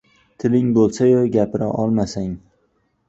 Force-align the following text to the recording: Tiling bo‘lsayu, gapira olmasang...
Tiling 0.43 0.71
bo‘lsayu, 0.77 1.19
gapira 1.37 1.69
olmasang... 1.85 2.33